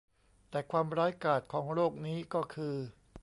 [0.49, 2.75] แต่ความร้ายกาจของโรคนี้ก็คือ